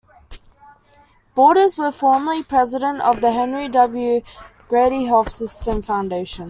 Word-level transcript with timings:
Borders 1.35 1.77
was 1.77 1.95
formerly 1.95 2.41
President 2.43 3.01
of 3.01 3.21
the 3.21 3.33
Henry 3.33 3.69
W. 3.69 4.21
Grady 4.67 5.05
Health 5.05 5.31
System 5.31 5.83
Foundation. 5.83 6.39